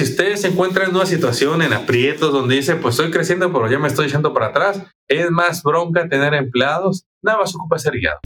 si 0.00 0.04
usted 0.04 0.36
se 0.36 0.48
encuentra 0.48 0.86
en 0.86 0.96
una 0.96 1.04
situación 1.04 1.60
en 1.60 1.74
aprietos 1.74 2.32
donde 2.32 2.54
dice, 2.54 2.74
pues 2.76 2.94
estoy 2.94 3.10
creciendo, 3.10 3.52
pero 3.52 3.70
ya 3.70 3.78
me 3.78 3.86
estoy 3.86 4.06
echando 4.06 4.32
para 4.32 4.46
atrás, 4.46 4.80
es 5.06 5.30
más 5.30 5.62
bronca 5.62 6.08
tener 6.08 6.32
empleados, 6.32 7.04
nada 7.22 7.36
más 7.36 7.54
ocupa 7.54 7.78
ser 7.78 7.92
guiado. 7.92 8.18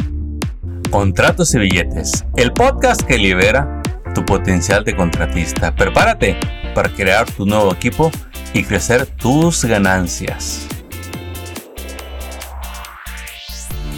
Contratos 0.93 1.53
y 1.53 1.59
billetes, 1.59 2.25
el 2.37 2.53
podcast 2.53 3.03
que 3.03 3.19
libera 3.19 3.83
tu 4.15 4.25
potencial 4.25 4.85
de 4.85 4.95
contratista. 4.95 5.75
Prepárate 5.75 6.37
para 6.77 6.91
crear 6.91 7.29
tu 7.29 7.45
nuevo 7.45 7.73
equipo 7.73 8.13
y 8.53 8.63
crecer 8.63 9.07
tus 9.07 9.65
ganancias. 9.65 10.69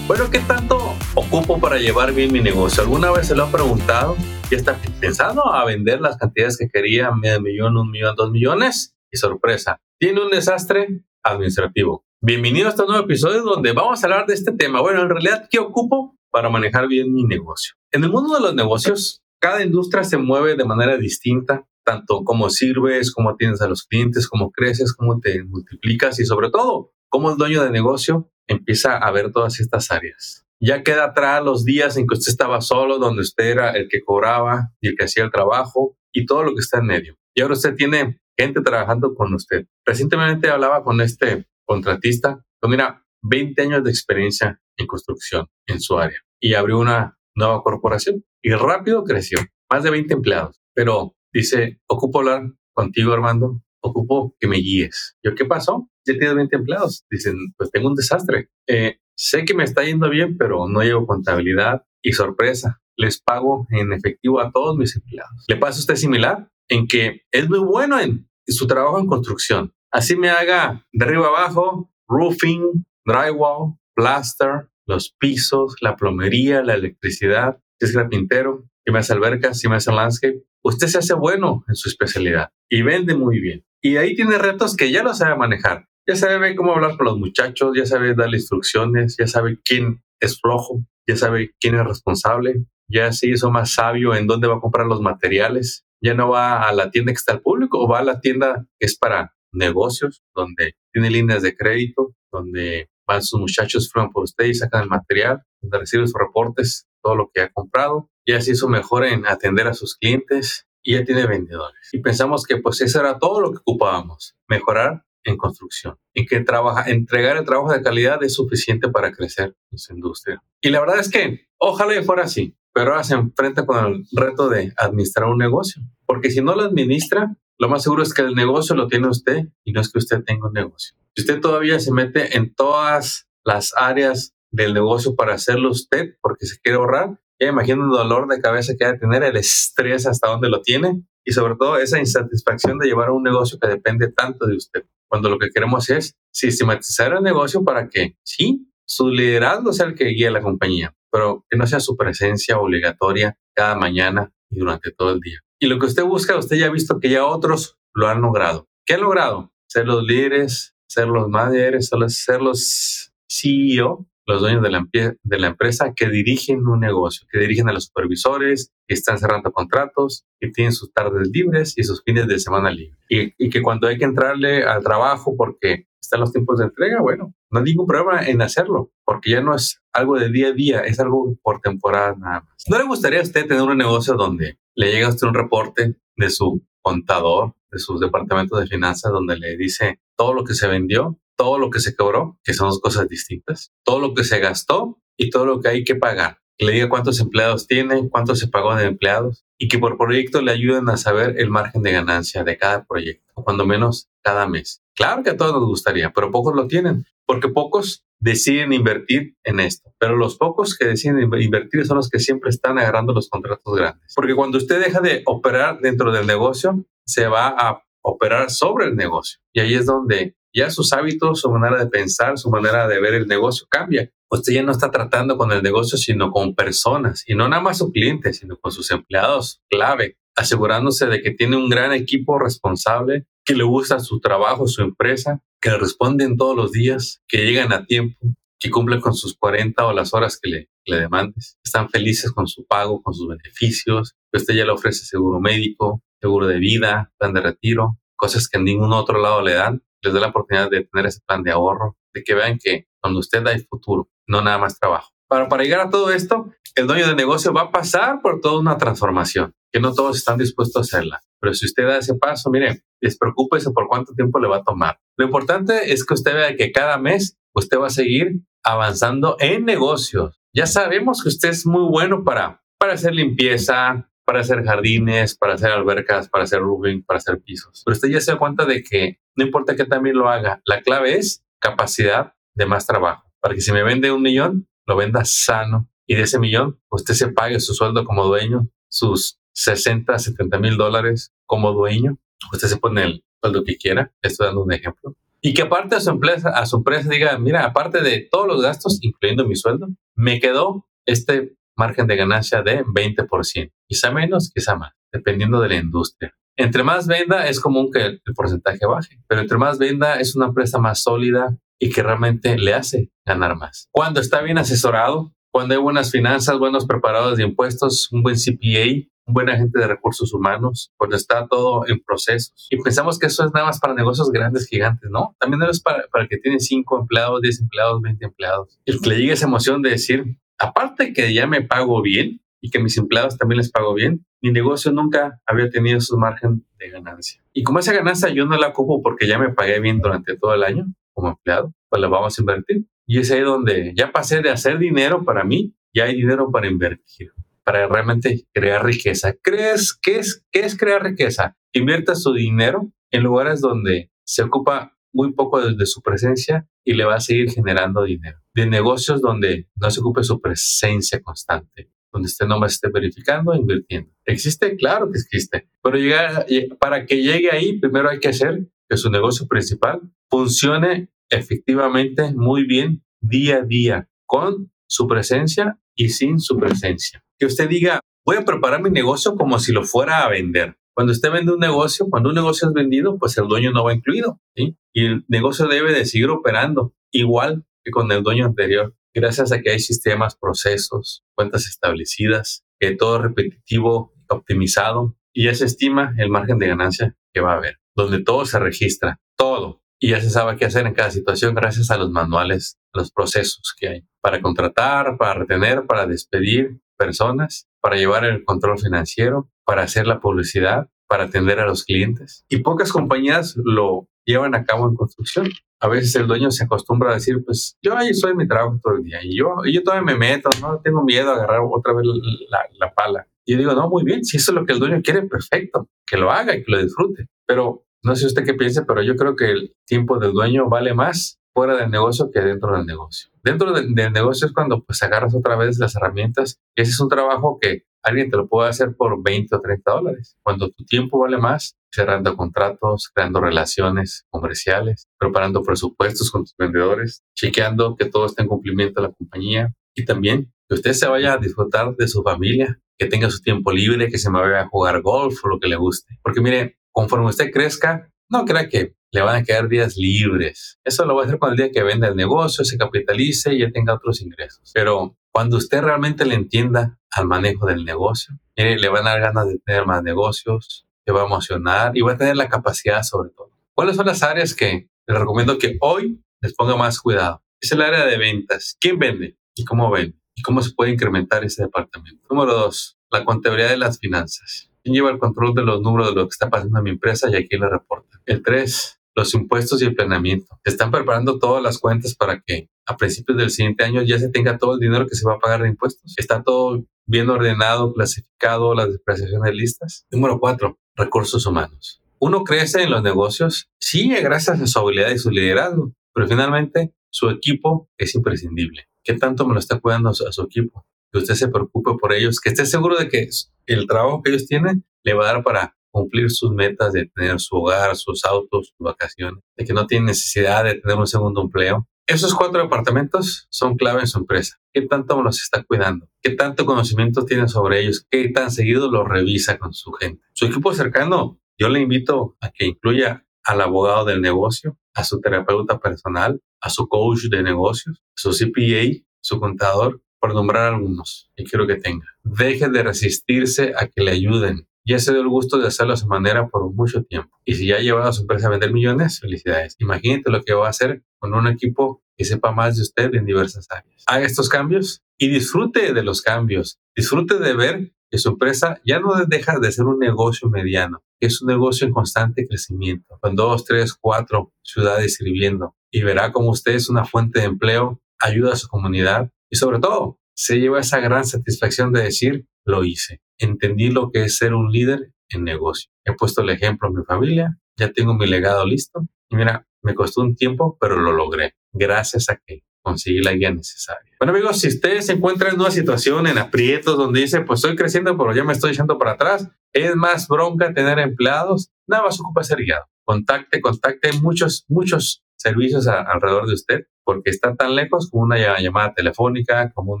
Bueno, 0.06 0.30
¿qué 0.30 0.38
tanto 0.38 0.78
ocupo 1.16 1.58
para 1.58 1.78
llevar 1.78 2.12
bien 2.14 2.32
mi 2.32 2.40
negocio? 2.40 2.80
¿Alguna 2.80 3.10
vez 3.10 3.26
se 3.26 3.34
lo 3.34 3.42
han 3.42 3.50
preguntado? 3.50 4.14
¿Ya 4.48 4.56
está 4.56 4.80
pensando 5.00 5.52
a 5.52 5.64
vender 5.64 6.00
las 6.00 6.16
cantidades 6.16 6.56
que 6.56 6.68
quería, 6.68 7.10
medio 7.10 7.40
millón, 7.40 7.76
un 7.76 7.90
millón, 7.90 8.14
dos 8.14 8.30
millones? 8.30 8.94
Y 9.10 9.16
sorpresa, 9.16 9.80
tiene 9.98 10.22
un 10.22 10.30
desastre 10.30 11.02
administrativo. 11.24 12.06
Bienvenido 12.22 12.68
a 12.68 12.70
este 12.70 12.84
nuevo 12.86 13.02
episodio 13.02 13.42
donde 13.42 13.72
vamos 13.72 14.00
a 14.00 14.06
hablar 14.06 14.26
de 14.26 14.34
este 14.34 14.52
tema. 14.52 14.80
Bueno, 14.80 15.02
en 15.02 15.08
realidad, 15.08 15.48
¿qué 15.50 15.58
ocupo 15.58 16.16
para 16.30 16.50
manejar 16.50 16.86
bien 16.86 17.12
mi 17.12 17.24
negocio? 17.24 17.74
En 17.90 18.04
el 18.04 18.10
mundo 18.10 18.32
de 18.36 18.42
los 18.42 18.54
negocios, 18.54 19.24
cada 19.40 19.64
industria 19.64 20.04
se 20.04 20.18
mueve 20.18 20.54
de 20.54 20.64
manera 20.64 20.96
distinta, 20.98 21.66
tanto 21.84 22.22
cómo 22.22 22.48
sirves, 22.48 23.12
cómo 23.12 23.30
atiendes 23.30 23.60
a 23.60 23.66
los 23.66 23.82
clientes, 23.82 24.28
cómo 24.28 24.52
creces, 24.52 24.94
cómo 24.94 25.18
te 25.18 25.42
multiplicas 25.42 26.20
y 26.20 26.26
sobre 26.26 26.50
todo, 26.50 26.92
cómo 27.08 27.30
el 27.30 27.36
dueño 27.36 27.62
de 27.62 27.70
negocio 27.70 28.30
empieza 28.46 28.96
a 28.96 29.10
ver 29.10 29.32
todas 29.32 29.60
estas 29.60 29.90
áreas. 29.90 30.46
Ya 30.60 30.82
queda 30.82 31.06
atrás 31.06 31.44
los 31.44 31.64
días 31.64 31.96
en 31.96 32.06
que 32.06 32.14
usted 32.14 32.30
estaba 32.30 32.60
solo, 32.60 32.98
donde 32.98 33.22
usted 33.22 33.44
era 33.44 33.70
el 33.72 33.88
que 33.88 34.00
cobraba 34.02 34.70
y 34.80 34.88
el 34.88 34.96
que 34.96 35.04
hacía 35.04 35.24
el 35.24 35.30
trabajo 35.30 35.98
y 36.12 36.24
todo 36.24 36.44
lo 36.44 36.54
que 36.54 36.60
está 36.60 36.78
en 36.78 36.86
medio. 36.86 37.16
Y 37.34 37.42
ahora 37.42 37.54
usted 37.54 37.74
tiene 37.74 38.20
gente 38.38 38.62
trabajando 38.62 39.14
con 39.14 39.34
usted. 39.34 39.66
Recientemente 39.84 40.48
hablaba 40.48 40.82
con 40.82 41.00
este 41.00 41.46
contratista, 41.66 42.42
con 42.60 42.70
mira, 42.70 43.04
20 43.22 43.60
años 43.62 43.84
de 43.84 43.90
experiencia 43.90 44.60
en 44.78 44.86
construcción 44.86 45.46
en 45.66 45.80
su 45.80 45.98
área 45.98 46.18
y 46.40 46.54
abrió 46.54 46.78
una 46.78 47.18
nueva 47.34 47.62
corporación 47.62 48.24
y 48.42 48.52
rápido 48.52 49.04
creció, 49.04 49.38
más 49.70 49.82
de 49.82 49.90
20 49.90 50.14
empleados. 50.14 50.60
Pero 50.74 51.16
dice, 51.32 51.80
ocupo 51.88 52.20
hablar 52.20 52.52
contigo, 52.72 53.12
Armando, 53.12 53.62
ocupo 53.86 54.34
que 54.38 54.48
me 54.48 54.56
guíes. 54.56 55.16
Yo, 55.22 55.34
¿qué 55.34 55.44
pasó? 55.44 55.90
Ya 56.06 56.14
tienes 56.14 56.34
20 56.34 56.56
empleados. 56.56 57.04
Dicen, 57.10 57.36
pues 57.56 57.70
tengo 57.70 57.88
un 57.88 57.94
desastre. 57.94 58.50
Eh, 58.66 58.98
sé 59.16 59.44
que 59.44 59.54
me 59.54 59.64
está 59.64 59.84
yendo 59.84 60.08
bien, 60.10 60.36
pero 60.36 60.68
no 60.68 60.82
llevo 60.82 61.06
contabilidad 61.06 61.82
y 62.02 62.12
sorpresa. 62.12 62.80
Les 62.96 63.20
pago 63.20 63.66
en 63.70 63.92
efectivo 63.92 64.40
a 64.40 64.50
todos 64.52 64.76
mis 64.76 64.96
empleados. 64.96 65.44
¿Le 65.48 65.56
pasa 65.56 65.78
a 65.78 65.80
usted 65.80 65.96
similar? 65.96 66.48
En 66.68 66.86
que 66.86 67.22
es 67.30 67.48
muy 67.48 67.58
bueno 67.60 68.00
en 68.00 68.28
su 68.46 68.66
trabajo 68.66 68.98
en 68.98 69.06
construcción. 69.06 69.74
Así 69.90 70.16
me 70.16 70.30
haga 70.30 70.86
de 70.92 71.04
arriba 71.04 71.28
abajo, 71.28 71.90
roofing, 72.08 72.84
drywall, 73.04 73.76
plaster, 73.94 74.68
los 74.86 75.14
pisos, 75.18 75.76
la 75.80 75.96
plomería, 75.96 76.62
la 76.62 76.74
electricidad, 76.74 77.58
si 77.78 77.86
es 77.86 77.92
carpintero, 77.92 78.68
si 78.84 78.92
me 78.92 79.00
hace 79.00 79.12
albercas, 79.12 79.58
si 79.58 79.68
me 79.68 79.76
hace 79.76 79.92
landscape. 79.92 80.42
Usted 80.62 80.86
se 80.86 80.98
hace 80.98 81.14
bueno 81.14 81.64
en 81.68 81.74
su 81.74 81.88
especialidad 81.88 82.50
y 82.68 82.82
vende 82.82 83.14
muy 83.14 83.40
bien. 83.40 83.65
Y 83.82 83.96
ahí 83.96 84.14
tiene 84.14 84.38
retos 84.38 84.76
que 84.76 84.90
ya 84.90 85.02
lo 85.02 85.14
sabe 85.14 85.36
manejar. 85.36 85.86
Ya 86.08 86.16
sabe 86.16 86.54
cómo 86.54 86.72
hablar 86.72 86.96
con 86.96 87.06
los 87.06 87.18
muchachos, 87.18 87.72
ya 87.76 87.84
sabe 87.84 88.14
darle 88.14 88.36
instrucciones, 88.36 89.16
ya 89.18 89.26
sabe 89.26 89.58
quién 89.64 90.02
es 90.20 90.40
flojo, 90.40 90.84
ya 91.06 91.16
sabe 91.16 91.54
quién 91.60 91.74
es 91.74 91.84
responsable, 91.84 92.64
ya 92.88 93.12
se 93.12 93.28
hizo 93.28 93.50
más 93.50 93.72
sabio 93.74 94.14
en 94.14 94.26
dónde 94.26 94.46
va 94.48 94.56
a 94.56 94.60
comprar 94.60 94.86
los 94.86 95.00
materiales. 95.00 95.84
Ya 96.02 96.14
no 96.14 96.28
va 96.28 96.68
a 96.68 96.72
la 96.72 96.90
tienda 96.90 97.12
que 97.12 97.16
está 97.16 97.32
al 97.32 97.40
público 97.40 97.80
o 97.80 97.88
va 97.88 98.00
a 98.00 98.04
la 98.04 98.20
tienda 98.20 98.66
que 98.78 98.86
es 98.86 98.96
para 98.96 99.34
negocios, 99.52 100.22
donde 100.34 100.74
tiene 100.92 101.10
líneas 101.10 101.42
de 101.42 101.56
crédito, 101.56 102.14
donde 102.30 102.88
van 103.06 103.22
sus 103.22 103.40
muchachos, 103.40 103.90
firman 103.92 104.10
por 104.12 104.24
usted 104.24 104.44
y 104.44 104.54
sacan 104.54 104.82
el 104.82 104.88
material, 104.88 105.42
donde 105.60 105.78
recibe 105.78 106.06
sus 106.06 106.18
reportes, 106.18 106.86
todo 107.02 107.16
lo 107.16 107.30
que 107.32 107.40
ha 107.40 107.50
comprado. 107.50 108.10
Ya 108.26 108.40
se 108.40 108.52
hizo 108.52 108.68
mejor 108.68 109.04
en 109.04 109.26
atender 109.26 109.66
a 109.68 109.74
sus 109.74 109.96
clientes, 109.96 110.66
y 110.86 110.94
ya 110.94 111.04
tiene 111.04 111.26
vendedores. 111.26 111.88
Y 111.92 111.98
pensamos 111.98 112.44
que 112.44 112.58
pues 112.58 112.80
eso 112.80 113.00
era 113.00 113.18
todo 113.18 113.40
lo 113.40 113.50
que 113.50 113.58
ocupábamos, 113.58 114.36
mejorar 114.48 115.04
en 115.24 115.36
construcción, 115.36 115.98
y 116.14 116.24
que 116.24 116.38
trabaja, 116.40 116.88
entregar 116.88 117.36
el 117.36 117.44
trabajo 117.44 117.72
de 117.72 117.82
calidad 117.82 118.22
es 118.22 118.34
suficiente 118.34 118.88
para 118.88 119.10
crecer 119.10 119.56
su 119.74 119.92
industria. 119.92 120.40
Y 120.60 120.70
la 120.70 120.78
verdad 120.78 121.00
es 121.00 121.10
que 121.10 121.48
ojalá 121.58 121.98
y 121.98 122.04
fuera 122.04 122.22
así, 122.22 122.56
pero 122.72 122.92
ahora 122.92 123.02
se 123.02 123.14
enfrenta 123.14 123.66
con 123.66 123.84
el 123.84 124.06
reto 124.12 124.48
de 124.48 124.72
administrar 124.76 125.28
un 125.28 125.38
negocio, 125.38 125.82
porque 126.06 126.30
si 126.30 126.40
no 126.40 126.54
lo 126.54 126.62
administra, 126.62 127.36
lo 127.58 127.68
más 127.68 127.82
seguro 127.82 128.04
es 128.04 128.14
que 128.14 128.22
el 128.22 128.36
negocio 128.36 128.76
lo 128.76 128.86
tiene 128.86 129.08
usted 129.08 129.48
y 129.64 129.72
no 129.72 129.80
es 129.80 129.90
que 129.90 129.98
usted 129.98 130.22
tenga 130.22 130.46
un 130.46 130.52
negocio. 130.52 130.96
Si 131.16 131.22
usted 131.22 131.40
todavía 131.40 131.80
se 131.80 131.92
mete 131.92 132.36
en 132.36 132.54
todas 132.54 133.26
las 133.44 133.72
áreas 133.76 134.36
del 134.52 134.74
negocio 134.74 135.16
para 135.16 135.34
hacerlo 135.34 135.70
usted 135.70 136.14
porque 136.20 136.46
se 136.46 136.60
quiere 136.60 136.78
ahorrar, 136.78 137.18
ya 137.38 137.48
el 137.48 137.90
dolor 137.90 138.28
de 138.28 138.40
cabeza 138.40 138.74
que 138.78 138.84
hay 138.84 138.92
de 138.92 138.98
tener, 138.98 139.22
el 139.22 139.36
estrés 139.36 140.06
hasta 140.06 140.28
donde 140.28 140.48
lo 140.48 140.62
tiene 140.62 141.02
y 141.24 141.32
sobre 141.32 141.56
todo 141.56 141.76
esa 141.78 141.98
insatisfacción 141.98 142.78
de 142.78 142.86
llevar 142.86 143.10
un 143.10 143.22
negocio 143.22 143.58
que 143.60 143.68
depende 143.68 144.12
tanto 144.12 144.46
de 144.46 144.56
usted. 144.56 144.84
Cuando 145.08 145.28
lo 145.28 145.38
que 145.38 145.50
queremos 145.50 145.90
es 145.90 146.16
sistematizar 146.32 147.12
el 147.12 147.22
negocio 147.22 147.64
para 147.64 147.88
que, 147.88 148.16
sí, 148.22 148.70
su 148.86 149.08
liderazgo 149.08 149.72
sea 149.72 149.86
el 149.86 149.94
que 149.94 150.06
guíe 150.06 150.28
a 150.28 150.30
la 150.30 150.42
compañía, 150.42 150.94
pero 151.10 151.44
que 151.48 151.56
no 151.56 151.66
sea 151.66 151.80
su 151.80 151.96
presencia 151.96 152.58
obligatoria 152.58 153.36
cada 153.54 153.76
mañana 153.76 154.32
y 154.50 154.58
durante 154.58 154.92
todo 154.92 155.12
el 155.12 155.20
día. 155.20 155.40
Y 155.58 155.66
lo 155.66 155.78
que 155.78 155.86
usted 155.86 156.04
busca, 156.04 156.36
usted 156.36 156.56
ya 156.56 156.66
ha 156.66 156.70
visto 156.70 157.00
que 157.00 157.10
ya 157.10 157.24
otros 157.24 157.78
lo 157.94 158.08
han 158.08 158.20
logrado. 158.20 158.68
¿Qué 158.84 158.94
han 158.94 159.00
logrado? 159.00 159.52
Ser 159.68 159.86
los 159.86 160.04
líderes, 160.04 160.76
ser 160.88 161.08
los 161.08 161.28
managers, 161.28 161.88
ser 162.08 162.40
los 162.40 163.12
CEO 163.28 164.06
los 164.26 164.40
dueños 164.40 164.62
de 164.62 165.38
la, 165.38 165.46
empresa 165.46 165.92
que 165.94 166.08
dirigen 166.08 166.66
un 166.66 166.80
negocio, 166.80 167.26
que 167.30 167.38
dirigen 167.38 167.68
a 167.68 167.72
los 167.72 167.84
supervisores, 167.84 168.72
que 168.86 168.94
están 168.94 169.18
cerrando 169.18 169.52
contratos, 169.52 170.26
que 170.40 170.48
tienen 170.50 170.72
sus 170.72 170.92
tardes 170.92 171.28
libres 171.28 171.74
y 171.76 171.84
sus 171.84 172.02
fines 172.02 172.26
de 172.26 172.38
semana 172.40 172.70
libres. 172.70 172.98
Y, 173.08 173.50
que 173.50 173.62
cuando 173.62 173.86
hay 173.86 173.98
que 173.98 174.04
entrarle 174.04 174.64
al 174.64 174.82
trabajo 174.82 175.36
porque 175.36 175.86
están 176.00 176.20
los 176.20 176.32
tiempos 176.32 176.58
de 176.58 176.64
entrega, 176.64 177.00
bueno, 177.00 177.34
no 177.50 177.58
hay 177.60 177.64
ningún 177.64 177.86
problema 177.86 178.26
en 178.26 178.42
hacerlo, 178.42 178.90
porque 179.04 179.30
ya 179.30 179.40
no 179.40 179.54
es 179.54 179.80
algo 179.92 180.18
de 180.18 180.28
día 180.30 180.48
a 180.48 180.52
día, 180.52 180.80
es 180.80 180.98
algo 180.98 181.36
por 181.42 181.60
temporada 181.60 182.16
nada 182.18 182.40
más. 182.40 182.64
¿No 182.68 182.78
le 182.78 182.84
gustaría 182.84 183.20
a 183.20 183.22
usted 183.22 183.46
tener 183.46 183.62
un 183.62 183.78
negocio 183.78 184.14
donde 184.14 184.58
le 184.74 184.90
llega 184.90 185.06
a 185.06 185.10
usted 185.10 185.28
un 185.28 185.34
reporte 185.34 185.96
de 186.16 186.30
su 186.30 186.62
contador, 186.82 187.54
de 187.70 187.78
sus 187.78 188.00
departamentos 188.00 188.58
de 188.58 188.66
finanzas, 188.66 189.12
donde 189.12 189.36
le 189.36 189.56
dice 189.56 190.00
todo 190.16 190.34
lo 190.34 190.44
que 190.44 190.54
se 190.54 190.66
vendió, 190.66 191.18
todo 191.36 191.58
lo 191.58 191.70
que 191.70 191.80
se 191.80 191.94
cobró, 191.94 192.38
que 192.44 192.54
son 192.54 192.68
dos 192.68 192.80
cosas 192.80 193.08
distintas, 193.08 193.72
todo 193.84 194.00
lo 194.00 194.14
que 194.14 194.24
se 194.24 194.38
gastó 194.38 194.98
y 195.16 195.30
todo 195.30 195.46
lo 195.46 195.60
que 195.60 195.68
hay 195.68 195.84
que 195.84 195.94
pagar. 195.94 196.38
Que 196.58 196.66
le 196.66 196.72
diga 196.72 196.88
cuántos 196.88 197.20
empleados 197.20 197.66
tiene, 197.66 198.08
cuánto 198.08 198.34
se 198.34 198.48
pagó 198.48 198.74
de 198.74 198.86
empleados 198.86 199.44
y 199.58 199.68
que 199.68 199.78
por 199.78 199.98
proyecto 199.98 200.40
le 200.40 200.52
ayuden 200.52 200.88
a 200.88 200.96
saber 200.96 201.38
el 201.38 201.50
margen 201.50 201.82
de 201.82 201.92
ganancia 201.92 202.44
de 202.44 202.56
cada 202.56 202.86
proyecto, 202.86 203.32
cuando 203.34 203.66
menos 203.66 204.08
cada 204.22 204.48
mes. 204.48 204.82
Claro 204.94 205.22
que 205.22 205.30
a 205.30 205.36
todos 205.36 205.52
nos 205.52 205.66
gustaría, 205.66 206.12
pero 206.12 206.30
pocos 206.30 206.54
lo 206.54 206.66
tienen, 206.66 207.04
porque 207.26 207.48
pocos 207.48 208.06
deciden 208.18 208.72
invertir 208.72 209.36
en 209.44 209.60
esto, 209.60 209.92
pero 209.98 210.16
los 210.16 210.36
pocos 210.36 210.76
que 210.76 210.86
deciden 210.86 211.30
invertir 211.38 211.84
son 211.84 211.98
los 211.98 212.08
que 212.08 212.18
siempre 212.18 212.48
están 212.48 212.78
agarrando 212.78 213.12
los 213.12 213.28
contratos 213.28 213.74
grandes. 213.74 214.12
Porque 214.14 214.34
cuando 214.34 214.56
usted 214.56 214.80
deja 214.80 215.00
de 215.00 215.22
operar 215.26 215.80
dentro 215.80 216.12
del 216.12 216.26
negocio, 216.26 216.86
se 217.04 217.28
va 217.28 217.48
a 217.48 217.82
operar 218.02 218.50
sobre 218.50 218.86
el 218.86 218.96
negocio. 218.96 219.40
Y 219.52 219.60
ahí 219.60 219.74
es 219.74 219.86
donde 219.86 220.36
ya 220.54 220.70
sus 220.70 220.92
hábitos, 220.92 221.40
su 221.40 221.50
manera 221.50 221.82
de 221.82 221.90
pensar, 221.90 222.38
su 222.38 222.50
manera 222.50 222.88
de 222.88 223.00
ver 223.00 223.14
el 223.14 223.26
negocio 223.26 223.66
cambia. 223.70 224.10
Usted 224.30 224.54
ya 224.54 224.62
no 224.62 224.72
está 224.72 224.90
tratando 224.90 225.36
con 225.36 225.52
el 225.52 225.62
negocio, 225.62 225.98
sino 225.98 226.30
con 226.30 226.54
personas, 226.54 227.22
y 227.26 227.34
no 227.34 227.48
nada 227.48 227.62
más 227.62 227.78
sus 227.78 227.92
clientes, 227.92 228.38
sino 228.38 228.56
con 228.58 228.72
sus 228.72 228.90
empleados 228.90 229.62
clave, 229.70 230.18
asegurándose 230.34 231.06
de 231.06 231.22
que 231.22 231.30
tiene 231.30 231.56
un 231.56 231.68
gran 231.68 231.92
equipo 231.92 232.38
responsable, 232.38 233.26
que 233.44 233.54
le 233.54 233.64
gusta 233.64 234.00
su 234.00 234.20
trabajo, 234.20 234.66
su 234.66 234.82
empresa, 234.82 235.40
que 235.60 235.70
le 235.70 235.78
responden 235.78 236.36
todos 236.36 236.56
los 236.56 236.72
días, 236.72 237.22
que 237.28 237.44
llegan 237.44 237.72
a 237.72 237.84
tiempo, 237.86 238.18
que 238.58 238.70
cumplen 238.70 239.00
con 239.00 239.14
sus 239.14 239.36
40 239.36 239.86
o 239.86 239.92
las 239.92 240.12
horas 240.14 240.38
que 240.42 240.50
le, 240.50 240.70
le 240.84 241.00
demandes. 241.00 241.58
Están 241.64 241.88
felices 241.88 242.32
con 242.32 242.46
su 242.46 242.66
pago, 242.66 243.02
con 243.02 243.14
sus 243.14 243.28
beneficios. 243.28 244.14
Usted 244.32 244.54
ya 244.54 244.64
le 244.64 244.72
ofrece 244.72 245.04
seguro 245.04 245.40
médico, 245.40 246.02
seguro 246.20 246.46
de 246.46 246.58
vida, 246.58 247.12
plan 247.18 247.32
de 247.32 247.40
retiro, 247.40 247.98
cosas 248.16 248.48
que 248.48 248.58
en 248.58 248.64
ningún 248.64 248.92
otro 248.92 249.20
lado 249.20 249.42
le 249.42 249.54
dan 249.54 249.82
les 250.06 250.14
da 250.14 250.20
la 250.20 250.28
oportunidad 250.28 250.70
de 250.70 250.84
tener 250.84 251.06
ese 251.06 251.20
plan 251.26 251.42
de 251.42 251.50
ahorro, 251.50 251.96
de 252.14 252.22
que 252.22 252.34
vean 252.34 252.58
que 252.62 252.86
cuando 253.00 253.20
usted 253.20 253.46
el 253.46 253.66
futuro, 253.66 254.08
no 254.26 254.40
nada 254.40 254.58
más 254.58 254.78
trabajo. 254.78 255.10
Para, 255.28 255.48
para 255.48 255.64
llegar 255.64 255.80
a 255.80 255.90
todo 255.90 256.10
esto, 256.10 256.52
el 256.76 256.86
dueño 256.86 257.08
de 257.08 257.14
negocio 257.14 257.52
va 257.52 257.62
a 257.62 257.70
pasar 257.70 258.20
por 258.22 258.40
toda 258.40 258.60
una 258.60 258.78
transformación, 258.78 259.54
que 259.72 259.80
no 259.80 259.92
todos 259.92 260.16
están 260.16 260.38
dispuestos 260.38 260.76
a 260.76 260.80
hacerla. 260.80 261.20
Pero 261.40 261.54
si 261.54 261.66
usted 261.66 261.86
da 261.86 261.98
ese 261.98 262.14
paso, 262.14 262.50
mire, 262.50 262.84
despreocúpese 263.00 263.70
por 263.70 263.88
cuánto 263.88 264.14
tiempo 264.14 264.38
le 264.38 264.48
va 264.48 264.58
a 264.58 264.62
tomar. 264.62 264.98
Lo 265.16 265.24
importante 265.24 265.92
es 265.92 266.04
que 266.06 266.14
usted 266.14 266.34
vea 266.34 266.56
que 266.56 266.72
cada 266.72 266.98
mes 266.98 267.36
usted 267.54 267.78
va 267.78 267.88
a 267.88 267.90
seguir 267.90 268.42
avanzando 268.64 269.36
en 269.40 269.64
negocios. 269.64 270.40
Ya 270.54 270.66
sabemos 270.66 271.22
que 271.22 271.28
usted 271.28 271.50
es 271.50 271.66
muy 271.66 271.88
bueno 271.88 272.24
para, 272.24 272.62
para 272.78 272.94
hacer 272.94 273.14
limpieza, 273.14 274.10
para 274.26 274.40
hacer 274.40 274.64
jardines, 274.64 275.36
para 275.36 275.54
hacer 275.54 275.70
albercas, 275.70 276.28
para 276.28 276.44
hacer 276.44 276.60
roofing, 276.60 277.02
para 277.04 277.18
hacer 277.18 277.40
pisos. 277.40 277.82
Pero 277.84 277.94
usted 277.94 278.08
ya 278.08 278.20
se 278.20 278.32
da 278.32 278.38
cuenta 278.38 278.66
de 278.66 278.82
que 278.82 279.20
no 279.36 279.44
importa 279.44 279.76
que 279.76 279.84
también 279.84 280.16
lo 280.16 280.28
haga, 280.28 280.60
la 280.66 280.82
clave 280.82 281.16
es 281.16 281.44
capacidad 281.60 282.34
de 282.54 282.66
más 282.66 282.86
trabajo. 282.86 283.30
Para 283.40 283.54
que 283.54 283.60
si 283.60 283.72
me 283.72 283.84
vende 283.84 284.10
un 284.10 284.22
millón, 284.22 284.68
lo 284.86 284.96
venda 284.96 285.24
sano 285.24 285.88
y 286.06 286.16
de 286.16 286.22
ese 286.22 286.38
millón 286.38 286.80
usted 286.90 287.14
se 287.14 287.28
pague 287.28 287.60
su 287.60 287.72
sueldo 287.72 288.04
como 288.04 288.24
dueño, 288.24 288.68
sus 288.88 289.38
60, 289.52 290.18
70 290.18 290.58
mil 290.58 290.76
dólares 290.76 291.32
como 291.46 291.72
dueño. 291.72 292.18
Usted 292.52 292.68
se 292.68 292.76
pone 292.76 293.04
el 293.04 293.24
sueldo 293.40 293.64
que 293.64 293.76
quiera. 293.76 294.12
Estoy 294.22 294.48
dando 294.48 294.64
un 294.64 294.72
ejemplo. 294.72 295.16
Y 295.40 295.54
que 295.54 295.62
aparte 295.62 295.96
a 295.96 296.00
su 296.00 296.10
empresa, 296.10 296.50
a 296.50 296.66
su 296.66 296.78
empresa 296.78 297.08
diga, 297.08 297.38
mira, 297.38 297.64
aparte 297.64 298.02
de 298.02 298.26
todos 298.30 298.48
los 298.48 298.62
gastos, 298.62 298.98
incluyendo 299.02 299.46
mi 299.46 299.54
sueldo, 299.54 299.88
me 300.14 300.40
quedó 300.40 300.86
este 301.06 301.56
margen 301.76 302.06
de 302.06 302.16
ganancia 302.16 302.62
de 302.62 302.84
20%, 302.84 303.72
quizá 303.86 304.10
menos, 304.10 304.50
quizá 304.54 304.76
más, 304.76 304.92
dependiendo 305.12 305.60
de 305.60 305.68
la 305.68 305.76
industria. 305.76 306.34
Entre 306.58 306.82
más 306.82 307.06
venda 307.06 307.46
es 307.48 307.60
común 307.60 307.90
que 307.92 308.02
el, 308.02 308.22
porcentaje 308.34 308.86
baje, 308.86 309.20
pero 309.28 309.42
entre 309.42 309.58
más 309.58 309.78
venda 309.78 310.18
es 310.18 310.34
una 310.34 310.46
empresa 310.46 310.78
más 310.78 311.02
sólida 311.02 311.56
y 311.78 311.90
que 311.90 312.02
realmente 312.02 312.56
le 312.56 312.72
hace 312.72 313.10
ganar 313.26 313.56
más. 313.56 313.88
Cuando 313.92 314.20
está 314.20 314.40
bien 314.40 314.56
asesorado, 314.56 315.34
cuando 315.52 315.74
hay 315.74 315.80
buenas 315.80 316.10
finanzas, 316.10 316.58
buenos 316.58 316.86
preparados 316.86 317.36
de 317.36 317.44
impuestos, 317.44 318.10
un 318.10 318.22
buen 318.22 318.36
CPA, 318.36 319.06
un 319.26 319.34
buen 319.34 319.50
agente 319.50 319.78
de 319.78 319.86
recursos 319.86 320.32
humanos, 320.32 320.92
cuando 320.96 321.16
está 321.16 321.46
todo 321.46 321.86
en 321.88 322.00
procesos. 322.00 322.68
Y 322.70 322.80
pensamos 322.80 323.18
que 323.18 323.26
eso 323.26 323.44
es 323.44 323.52
nada 323.52 323.66
más 323.66 323.78
para 323.78 323.92
negocios 323.92 324.30
grandes, 324.30 324.66
gigantes, 324.66 325.10
¿no? 325.10 325.36
También 325.38 325.62
es 325.68 325.82
para, 325.82 326.06
para 326.10 326.24
el 326.24 326.30
que 326.30 326.38
tiene 326.38 326.60
5 326.60 327.00
empleados, 327.00 327.42
10 327.42 327.60
empleados, 327.60 328.00
20 328.00 328.24
empleados. 328.24 328.78
El 328.86 329.00
que 329.00 329.10
le 329.10 329.18
llegue 329.18 329.32
esa 329.32 329.46
emoción 329.46 329.82
de 329.82 329.90
decir, 329.90 330.38
aparte 330.58 331.12
que 331.12 331.32
ya 331.32 331.46
me 331.46 331.62
pago 331.62 332.02
bien 332.02 332.40
y 332.60 332.70
que 332.70 332.78
mis 332.78 332.96
empleados 332.98 333.36
también 333.36 333.58
les 333.58 333.70
pago 333.70 333.94
bien, 333.94 334.26
mi 334.40 334.50
negocio 334.50 334.92
nunca 334.92 335.40
había 335.46 335.70
tenido 335.70 336.00
su 336.00 336.16
margen 336.18 336.66
de 336.78 336.90
ganancia. 336.90 337.42
Y 337.52 337.62
como 337.62 337.78
esa 337.78 337.92
ganancia 337.92 338.28
yo 338.30 338.46
no 338.46 338.56
la 338.56 338.68
ocupo 338.68 339.02
porque 339.02 339.26
ya 339.26 339.38
me 339.38 339.52
pagué 339.52 339.80
bien 339.80 340.00
durante 340.00 340.36
todo 340.36 340.54
el 340.54 340.64
año 340.64 340.86
como 341.12 341.28
empleado, 341.28 341.72
pues 341.88 342.02
la 342.02 342.08
vamos 342.08 342.38
a 342.38 342.42
invertir. 342.42 342.86
Y 343.06 343.20
es 343.20 343.30
ahí 343.30 343.40
donde 343.40 343.92
ya 343.96 344.12
pasé 344.12 344.42
de 344.42 344.50
hacer 344.50 344.78
dinero 344.78 345.24
para 345.24 345.44
mí, 345.44 345.74
ya 345.94 346.04
hay 346.04 346.16
dinero 346.16 346.50
para 346.50 346.66
invertir, 346.66 347.30
para 347.64 347.86
realmente 347.86 348.44
crear 348.52 348.84
riqueza. 348.84 349.34
¿Crees 349.40 349.96
qué 350.00 350.18
es, 350.18 350.44
qué 350.50 350.60
es 350.60 350.76
crear 350.76 351.02
riqueza? 351.02 351.56
Invierta 351.72 352.14
su 352.14 352.32
dinero 352.34 352.90
en 353.10 353.22
lugares 353.22 353.60
donde 353.60 354.10
se 354.24 354.42
ocupa 354.42 354.95
muy 355.16 355.32
poco 355.32 355.60
de, 355.60 355.86
su 355.86 356.02
presencia 356.02 356.68
y 356.84 356.92
le 356.92 357.04
va 357.04 357.16
a 357.16 357.20
seguir 357.20 357.50
generando 357.50 358.04
dinero. 358.04 358.38
De 358.54 358.66
negocios 358.66 359.22
donde 359.22 359.68
no 359.74 359.90
se 359.90 360.00
ocupe 360.00 360.22
su 360.22 360.40
presencia 360.40 361.20
constante, 361.22 361.90
donde 362.12 362.26
usted 362.26 362.46
no 362.46 362.58
más 362.58 362.74
esté 362.74 362.90
verificando 362.92 363.54
e 363.54 363.56
invirtiendo. 363.56 364.12
¿Existe? 364.26 364.76
Claro 364.76 365.10
que 365.10 365.18
existe. 365.18 365.70
Pero 365.82 365.96
llegar, 365.96 366.46
para 366.78 367.06
que 367.06 367.22
llegue 367.22 367.50
ahí, 367.50 367.80
primero 367.80 368.10
hay 368.10 368.20
que 368.20 368.28
hacer 368.28 368.68
que 368.88 368.96
su 368.98 369.10
negocio 369.10 369.48
principal 369.48 370.02
funcione 370.28 371.08
efectivamente 371.30 372.32
muy 372.34 372.66
bien 372.66 373.02
día 373.20 373.56
a 373.56 373.62
día, 373.62 374.08
con 374.26 374.70
su 374.86 375.08
presencia 375.08 375.80
y 375.94 376.10
sin 376.10 376.40
su 376.40 376.58
presencia. 376.58 377.24
Que 377.38 377.46
usted 377.46 377.68
diga, 377.68 378.00
voy 378.24 378.36
a 378.36 378.44
preparar 378.44 378.82
mi 378.82 378.90
negocio 378.90 379.34
como 379.34 379.58
si 379.58 379.72
lo 379.72 379.82
fuera 379.82 380.24
a 380.24 380.28
vender. 380.28 380.76
Cuando 380.96 381.12
usted 381.12 381.30
vende 381.30 381.52
un 381.52 381.60
negocio, 381.60 382.06
cuando 382.08 382.30
un 382.30 382.34
negocio 382.34 382.68
es 382.68 382.74
vendido, 382.74 383.18
pues 383.18 383.36
el 383.36 383.48
dueño 383.48 383.70
no 383.70 383.84
va 383.84 383.92
incluido. 383.92 384.40
¿sí? 384.54 384.78
Y 384.94 385.04
el 385.04 385.24
negocio 385.28 385.66
debe 385.68 385.92
de 385.92 386.06
seguir 386.06 386.30
operando 386.30 386.94
igual 387.12 387.66
que 387.84 387.90
con 387.90 388.10
el 388.10 388.22
dueño 388.22 388.46
anterior, 388.46 388.96
gracias 389.14 389.52
a 389.52 389.60
que 389.60 389.72
hay 389.72 389.78
sistemas, 389.78 390.36
procesos, 390.36 391.22
cuentas 391.34 391.66
establecidas, 391.66 392.64
que 392.80 392.96
todo 392.96 393.18
repetitivo, 393.18 394.14
optimizado, 394.28 395.14
y 395.34 395.44
ya 395.44 395.54
se 395.54 395.66
estima 395.66 396.14
el 396.16 396.30
margen 396.30 396.58
de 396.58 396.68
ganancia 396.68 397.14
que 397.32 397.42
va 397.42 397.52
a 397.52 397.56
haber, 397.58 397.78
donde 397.94 398.22
todo 398.22 398.46
se 398.46 398.58
registra, 398.58 399.20
todo. 399.36 399.82
Y 400.00 400.10
ya 400.10 400.20
se 400.22 400.30
sabe 400.30 400.56
qué 400.56 400.64
hacer 400.64 400.86
en 400.86 400.94
cada 400.94 401.10
situación 401.10 401.54
gracias 401.54 401.90
a 401.90 401.98
los 401.98 402.10
manuales, 402.10 402.78
los 402.94 403.10
procesos 403.12 403.74
que 403.78 403.88
hay 403.88 404.04
para 404.22 404.40
contratar, 404.40 405.18
para 405.18 405.34
retener, 405.34 405.86
para 405.86 406.06
despedir 406.06 406.80
personas, 406.96 407.68
para 407.80 407.96
llevar 407.96 408.24
el 408.24 408.44
control 408.44 408.78
financiero, 408.78 409.50
para 409.66 409.82
hacer 409.82 410.06
la 410.06 410.20
publicidad, 410.20 410.88
para 411.08 411.24
atender 411.24 411.60
a 411.60 411.66
los 411.66 411.84
clientes. 411.84 412.44
Y 412.48 412.58
pocas 412.58 412.92
compañías 412.92 413.54
lo 413.62 414.08
llevan 414.24 414.54
a 414.54 414.64
cabo 414.64 414.88
en 414.88 414.94
construcción. 414.94 415.48
A 415.80 415.88
veces 415.88 416.14
el 416.16 416.26
dueño 416.26 416.50
se 416.50 416.64
acostumbra 416.64 417.10
a 417.10 417.14
decir, 417.14 417.44
pues 417.44 417.76
yo 417.82 417.96
ahí 417.96 418.14
soy 418.14 418.34
mi 418.34 418.48
trabajo 418.48 418.80
todo 418.82 418.94
el 418.94 419.02
día 419.02 419.18
y 419.22 419.36
yo, 419.36 419.56
yo 419.70 419.82
todavía 419.82 420.14
me 420.14 420.18
meto, 420.18 420.48
no 420.60 420.80
tengo 420.82 421.04
miedo 421.04 421.30
a 421.30 421.34
agarrar 421.34 421.60
otra 421.70 421.92
vez 421.92 422.06
la, 422.48 422.60
la 422.78 422.94
pala. 422.94 423.28
Y 423.44 423.52
yo 423.52 423.58
digo, 423.58 423.74
no, 423.74 423.90
muy 423.90 424.04
bien, 424.04 424.24
si 424.24 424.38
eso 424.38 424.52
es 424.52 424.54
lo 424.54 424.64
que 424.64 424.72
el 424.72 424.78
dueño 424.78 425.02
quiere, 425.02 425.22
perfecto, 425.22 425.88
que 426.06 426.16
lo 426.16 426.30
haga 426.30 426.56
y 426.56 426.64
que 426.64 426.72
lo 426.72 426.82
disfrute. 426.82 427.26
Pero 427.46 427.84
no 428.02 428.16
sé 428.16 428.26
usted 428.26 428.44
qué 428.44 428.54
piensa, 428.54 428.84
pero 428.86 429.02
yo 429.02 429.16
creo 429.16 429.36
que 429.36 429.50
el 429.50 429.74
tiempo 429.84 430.18
del 430.18 430.32
dueño 430.32 430.68
vale 430.68 430.94
más 430.94 431.38
fuera 431.52 431.76
del 431.76 431.90
negocio 431.90 432.30
que 432.30 432.40
dentro 432.40 432.76
del 432.76 432.86
negocio. 432.86 433.30
Dentro 433.42 433.72
del 433.72 434.12
negocio 434.12 434.46
es 434.46 434.52
cuando 434.52 434.84
pues 434.84 435.02
agarras 435.02 435.34
otra 435.34 435.56
vez 435.56 435.78
las 435.78 435.96
herramientas 435.96 436.60
ese 436.76 436.90
es 436.90 437.00
un 437.00 437.08
trabajo 437.08 437.58
que 437.60 437.84
alguien 438.06 438.30
te 438.30 438.36
lo 438.36 438.48
puede 438.48 438.70
hacer 438.70 438.94
por 438.96 439.22
20 439.22 439.54
o 439.56 439.60
30 439.60 439.90
dólares. 439.90 440.36
Cuando 440.42 440.70
tu 440.70 440.84
tiempo 440.84 441.18
vale 441.18 441.38
más, 441.38 441.76
cerrando 441.90 442.36
contratos, 442.36 443.10
creando 443.12 443.40
relaciones 443.40 444.24
comerciales, 444.30 445.08
preparando 445.18 445.62
presupuestos 445.62 446.30
con 446.30 446.42
tus 446.42 446.54
vendedores, 446.56 447.24
chequeando 447.34 447.96
que 447.96 448.04
todo 448.04 448.26
esté 448.26 448.42
en 448.42 448.48
cumplimiento 448.48 449.00
de 449.00 449.08
la 449.08 449.14
compañía 449.14 449.74
y 449.94 450.04
también 450.04 450.52
que 450.68 450.76
usted 450.76 450.92
se 450.92 451.08
vaya 451.08 451.34
a 451.34 451.38
disfrutar 451.38 451.96
de 451.96 452.06
su 452.06 452.22
familia, 452.22 452.80
que 452.96 453.06
tenga 453.06 453.28
su 453.28 453.40
tiempo 453.40 453.72
libre, 453.72 454.08
que 454.08 454.18
se 454.18 454.30
vaya 454.30 454.60
a 454.60 454.68
jugar 454.68 455.02
golf 455.02 455.44
o 455.44 455.48
lo 455.48 455.58
que 455.58 455.68
le 455.68 455.76
guste. 455.76 456.18
Porque 456.22 456.40
mire, 456.40 456.78
conforme 456.92 457.26
usted 457.26 457.50
crezca, 457.50 458.08
no 458.30 458.44
crea 458.44 458.68
que 458.68 458.94
le 459.10 459.22
van 459.22 459.36
a 459.36 459.42
quedar 459.42 459.68
días 459.68 459.96
libres. 459.96 460.78
Eso 460.84 461.04
lo 461.04 461.16
va 461.16 461.22
a 461.22 461.24
hacer 461.26 461.38
cuando 461.38 461.54
el 461.54 461.68
día 461.68 461.72
que 461.72 461.82
venda 461.82 462.08
el 462.08 462.16
negocio, 462.16 462.64
se 462.64 462.76
capitalice 462.76 463.54
y 463.54 463.60
ya 463.60 463.70
tenga 463.70 463.94
otros 463.94 464.20
ingresos. 464.20 464.70
Pero 464.74 465.16
cuando 465.36 465.58
usted 465.58 465.82
realmente 465.82 466.24
le 466.24 466.34
entienda 466.34 466.98
al 467.10 467.26
manejo 467.26 467.66
del 467.66 467.84
negocio, 467.84 468.38
le 468.56 468.88
van 468.88 469.06
a 469.06 469.10
dar 469.10 469.20
ganas 469.20 469.46
de 469.46 469.58
tener 469.58 469.84
más 469.84 470.02
negocios, 470.02 470.86
se 471.04 471.12
va 471.12 471.24
a 471.24 471.26
emocionar 471.26 471.94
y 471.94 472.00
va 472.00 472.12
a 472.12 472.16
tener 472.16 472.38
la 472.38 472.48
capacidad 472.48 473.02
sobre 473.02 473.28
todo. 473.36 473.50
¿Cuáles 473.74 473.96
son 473.96 474.06
las 474.06 474.22
áreas 474.22 474.54
que 474.54 474.88
les 475.06 475.18
recomiendo 475.18 475.58
que 475.58 475.76
hoy 475.82 476.24
les 476.40 476.54
ponga 476.54 476.74
más 476.74 476.98
cuidado? 476.98 477.42
Es 477.60 477.70
el 477.70 477.82
área 477.82 478.06
de 478.06 478.16
ventas. 478.16 478.78
¿Quién 478.80 478.98
vende 478.98 479.36
y 479.54 479.66
cómo 479.66 479.90
vende? 479.90 480.16
¿Y 480.34 480.40
cómo 480.40 480.62
se 480.62 480.72
puede 480.72 480.92
incrementar 480.92 481.44
ese 481.44 481.64
departamento? 481.64 482.26
Número 482.30 482.54
dos, 482.54 482.96
la 483.10 483.22
contabilidad 483.26 483.68
de 483.68 483.76
las 483.76 483.98
finanzas. 483.98 484.70
¿Quién 484.82 484.94
lleva 484.94 485.10
el 485.10 485.18
control 485.18 485.52
de 485.52 485.64
los 485.64 485.82
números 485.82 486.08
de 486.08 486.14
lo 486.14 486.22
que 486.26 486.32
está 486.32 486.48
pasando 486.48 486.78
en 486.78 486.84
mi 486.84 486.90
empresa 486.92 487.28
y 487.28 487.36
aquí 487.36 487.58
le 487.58 487.68
reporta? 487.68 488.22
El 488.24 488.42
tres, 488.42 488.95
los 489.16 489.34
impuestos 489.34 489.80
y 489.80 489.86
el 489.86 489.94
planeamiento. 489.94 490.60
Están 490.62 490.90
preparando 490.90 491.38
todas 491.38 491.62
las 491.62 491.78
cuentas 491.78 492.14
para 492.14 492.42
que 492.46 492.68
a 492.86 492.96
principios 492.96 493.38
del 493.38 493.50
siguiente 493.50 493.82
año 493.82 494.02
ya 494.02 494.18
se 494.18 494.28
tenga 494.28 494.58
todo 494.58 494.74
el 494.74 494.80
dinero 494.80 495.06
que 495.06 495.16
se 495.16 495.26
va 495.26 495.34
a 495.34 495.38
pagar 495.38 495.62
de 495.62 495.68
impuestos. 495.68 496.14
Está 496.18 496.42
todo 496.42 496.84
bien 497.06 497.30
ordenado, 497.30 497.92
clasificado, 497.94 498.74
las 498.74 498.92
depreciaciones 498.92 499.54
listas. 499.54 500.06
Número 500.10 500.38
cuatro, 500.38 500.78
recursos 500.94 501.46
humanos. 501.46 502.02
Uno 502.18 502.44
crece 502.44 502.82
en 502.82 502.90
los 502.90 503.02
negocios, 503.02 503.70
sí, 503.78 504.08
gracias 504.08 504.60
a 504.60 504.66
su 504.66 504.78
habilidad 504.78 505.10
y 505.10 505.18
su 505.18 505.30
liderazgo, 505.30 505.92
pero 506.14 506.28
finalmente 506.28 506.94
su 507.10 507.30
equipo 507.30 507.90
es 507.98 508.14
imprescindible. 508.14 508.88
¿Qué 509.02 509.14
tanto 509.14 509.46
me 509.46 509.54
lo 509.54 509.60
está 509.60 509.80
cuidando 509.80 510.10
a 510.10 510.14
su 510.14 510.42
equipo? 510.42 510.86
Que 511.12 511.18
usted 511.18 511.34
se 511.34 511.48
preocupe 511.48 511.92
por 512.00 512.12
ellos, 512.12 512.40
que 512.40 512.50
esté 512.50 512.66
seguro 512.66 512.96
de 512.96 513.08
que 513.08 513.28
el 513.66 513.86
trabajo 513.86 514.22
que 514.22 514.30
ellos 514.30 514.46
tienen 514.46 514.84
le 515.04 515.14
va 515.14 515.28
a 515.28 515.32
dar 515.32 515.44
para 515.44 515.75
cumplir 515.96 516.30
sus 516.30 516.52
metas 516.52 516.92
de 516.92 517.06
tener 517.06 517.40
su 517.40 517.56
hogar, 517.56 517.96
sus 517.96 518.24
autos, 518.26 518.68
sus 518.68 518.78
vacaciones, 518.78 519.42
de 519.56 519.64
que 519.64 519.72
no 519.72 519.86
tiene 519.86 520.06
necesidad 520.06 520.62
de 520.62 520.74
tener 520.74 520.98
un 520.98 521.06
segundo 521.06 521.40
empleo. 521.40 521.88
Esos 522.06 522.34
cuatro 522.34 522.62
departamentos 522.62 523.46
son 523.50 523.76
clave 523.76 524.00
en 524.00 524.06
su 524.06 524.18
empresa. 524.18 524.58
¿Qué 524.74 524.82
tanto 524.82 525.22
los 525.22 525.40
está 525.40 525.64
cuidando? 525.64 526.06
¿Qué 526.20 526.30
tanto 526.30 526.66
conocimiento 526.66 527.24
tiene 527.24 527.48
sobre 527.48 527.80
ellos? 527.80 528.06
¿Qué 528.10 528.28
tan 528.28 528.50
seguido 528.50 528.90
los 528.90 529.08
revisa 529.08 529.58
con 529.58 529.72
su 529.72 529.90
gente? 529.92 530.22
Su 530.34 530.44
equipo 530.44 530.74
cercano, 530.74 531.40
yo 531.58 531.70
le 531.70 531.80
invito 531.80 532.36
a 532.42 532.50
que 532.50 532.66
incluya 532.66 533.24
al 533.42 533.62
abogado 533.62 534.04
del 534.04 534.20
negocio, 534.20 534.76
a 534.92 535.02
su 535.02 535.20
terapeuta 535.20 535.78
personal, 535.78 536.42
a 536.60 536.68
su 536.68 536.88
coach 536.88 537.24
de 537.30 537.42
negocios, 537.42 538.02
a 538.16 538.20
su 538.20 538.32
CPA, 538.32 539.02
su 539.22 539.40
contador, 539.40 540.02
por 540.20 540.34
nombrar 540.34 540.74
algunos 540.74 541.30
y 541.36 541.44
quiero 541.44 541.66
que 541.66 541.76
tenga. 541.76 542.06
Deje 542.22 542.68
de 542.68 542.82
resistirse 542.82 543.72
a 543.76 543.86
que 543.86 544.02
le 544.02 544.12
ayuden 544.12 544.68
ya 544.86 544.98
se 544.98 545.12
dio 545.12 545.20
el 545.20 545.28
gusto 545.28 545.58
de 545.58 545.66
hacerlo 545.66 545.94
a 545.94 545.96
su 545.96 546.06
manera 546.06 546.48
por 546.48 546.72
mucho 546.72 547.02
tiempo. 547.02 547.36
Y 547.44 547.54
si 547.54 547.66
ya 547.66 547.76
ha 547.76 547.80
llevado 547.80 548.08
a 548.08 548.12
su 548.12 548.22
empresa 548.22 548.46
a 548.46 548.50
vender 548.50 548.72
millones, 548.72 549.20
felicidades. 549.20 549.76
Imagínate 549.78 550.30
lo 550.30 550.42
que 550.42 550.54
va 550.54 550.66
a 550.66 550.70
hacer 550.70 551.02
con 551.18 551.34
un 551.34 551.48
equipo 551.48 552.02
que 552.16 552.24
sepa 552.24 552.52
más 552.52 552.76
de 552.76 552.82
usted 552.82 553.14
en 553.14 553.26
diversas 553.26 553.66
áreas. 553.70 554.04
Haga 554.06 554.24
estos 554.24 554.48
cambios 554.48 555.02
y 555.18 555.28
disfrute 555.28 555.92
de 555.92 556.02
los 556.02 556.22
cambios. 556.22 556.78
Disfrute 556.94 557.38
de 557.38 557.54
ver 557.54 557.92
que 558.10 558.18
su 558.18 558.30
empresa 558.30 558.80
ya 558.84 559.00
no 559.00 559.12
deja 559.26 559.58
de 559.58 559.72
ser 559.72 559.86
un 559.86 559.98
negocio 559.98 560.48
mediano, 560.48 561.02
que 561.18 561.26
es 561.26 561.42
un 561.42 561.48
negocio 561.48 561.86
en 561.86 561.92
constante 561.92 562.46
crecimiento, 562.46 563.18
con 563.20 563.34
dos, 563.34 563.64
tres, 563.64 563.94
cuatro 563.94 564.52
ciudades 564.62 565.14
sirviendo. 565.16 565.74
Y 565.90 566.02
verá 566.02 566.32
cómo 566.32 566.50
usted 566.50 566.72
es 566.72 566.88
una 566.88 567.04
fuente 567.04 567.40
de 567.40 567.46
empleo, 567.46 568.00
ayuda 568.20 568.52
a 568.52 568.56
su 568.56 568.68
comunidad 568.68 569.30
y 569.50 569.56
sobre 569.56 569.80
todo 569.80 570.18
se 570.34 570.58
lleva 570.60 570.80
esa 570.80 571.00
gran 571.00 571.24
satisfacción 571.24 571.92
de 571.92 572.02
decir, 572.02 572.46
lo 572.66 572.84
hice. 572.84 573.22
Entendí 573.38 573.90
lo 573.90 574.10
que 574.10 574.24
es 574.24 574.36
ser 574.36 574.54
un 574.54 574.70
líder 574.70 575.12
en 575.30 575.44
negocio. 575.44 575.90
He 576.04 576.12
puesto 576.12 576.42
el 576.42 576.50
ejemplo 576.50 576.88
en 576.88 576.94
mi 576.96 577.04
familia, 577.04 577.58
ya 577.76 577.92
tengo 577.92 578.14
mi 578.14 578.26
legado 578.26 578.66
listo 578.66 579.00
y 579.30 579.36
mira, 579.36 579.66
me 579.82 579.94
costó 579.94 580.20
un 580.20 580.34
tiempo, 580.34 580.76
pero 580.80 580.96
lo 580.96 581.12
logré 581.12 581.54
gracias 581.72 582.28
a 582.28 582.36
que 582.44 582.62
conseguí 582.82 583.20
la 583.20 583.32
guía 583.32 583.50
necesaria. 583.50 584.12
Bueno 584.20 584.32
amigos, 584.32 584.60
si 584.60 584.68
ustedes 584.68 585.06
se 585.06 585.12
encuentran 585.12 585.54
en 585.54 585.60
una 585.60 585.70
situación 585.70 586.26
en 586.26 586.38
aprietos 586.38 586.96
donde 586.96 587.20
dice, 587.20 587.40
pues 587.40 587.58
estoy 587.58 587.76
creciendo, 587.76 588.16
pero 588.16 588.34
ya 588.34 588.44
me 588.44 588.52
estoy 588.52 588.72
echando 588.72 588.98
para 588.98 589.12
atrás, 589.12 589.48
es 589.72 589.94
más 589.96 590.28
bronca 590.28 590.72
tener 590.72 590.98
empleados, 590.98 591.70
nada 591.86 592.04
más 592.04 592.18
ocupa 592.20 592.44
ser 592.44 592.58
guiado. 592.58 592.84
Contacte, 593.04 593.60
contacte 593.60 594.12
muchos, 594.14 594.64
muchos 594.68 595.24
servicios 595.36 595.86
alrededor 595.86 596.46
de 596.46 596.54
usted, 596.54 596.80
porque 597.04 597.30
está 597.30 597.54
tan 597.54 597.74
lejos 597.74 598.10
como 598.10 598.24
una 598.24 598.58
llamada 598.58 598.92
telefónica, 598.94 599.72
como 599.72 599.92
un 599.92 600.00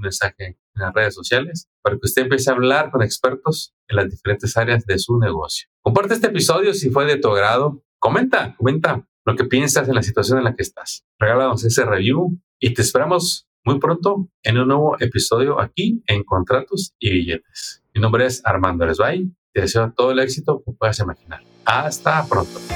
mensaje 0.00 0.44
en 0.46 0.56
las 0.74 0.92
redes 0.92 1.14
sociales, 1.14 1.68
para 1.82 1.96
que 1.96 2.04
usted 2.04 2.22
empiece 2.22 2.50
a 2.50 2.54
hablar 2.54 2.90
con 2.90 3.02
expertos 3.02 3.74
en 3.88 3.96
las 3.96 4.10
diferentes 4.10 4.56
áreas 4.56 4.84
de 4.86 4.98
su 4.98 5.18
negocio. 5.18 5.68
Comparte 5.82 6.14
este 6.14 6.26
episodio 6.28 6.74
si 6.74 6.90
fue 6.90 7.06
de 7.06 7.16
tu 7.16 7.28
agrado. 7.28 7.82
Comenta, 7.98 8.54
comenta 8.56 9.06
lo 9.24 9.36
que 9.36 9.44
piensas 9.44 9.88
en 9.88 9.94
la 9.94 10.02
situación 10.02 10.38
en 10.38 10.44
la 10.44 10.54
que 10.54 10.62
estás. 10.62 11.04
Regálanos 11.18 11.64
ese 11.64 11.84
review 11.84 12.38
y 12.58 12.74
te 12.74 12.82
esperamos 12.82 13.48
muy 13.64 13.80
pronto 13.80 14.28
en 14.42 14.58
un 14.58 14.68
nuevo 14.68 14.96
episodio 15.00 15.60
aquí 15.60 16.02
en 16.06 16.22
Contratos 16.22 16.94
y 16.98 17.10
Billetes. 17.10 17.82
Mi 17.94 18.00
nombre 18.00 18.26
es 18.26 18.40
Armando 18.44 18.86
Lesbay. 18.86 19.28
Te 19.52 19.62
deseo 19.62 19.92
todo 19.96 20.12
el 20.12 20.20
éxito 20.20 20.62
que 20.64 20.72
puedas 20.72 20.98
imaginar. 21.00 21.42
Hasta 21.64 22.24
pronto. 22.28 22.75